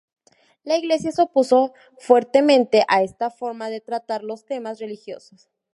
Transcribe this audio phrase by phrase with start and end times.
[0.63, 5.47] La Iglesia se opuso fuertemente a esta forma de tratar los temas religiosos.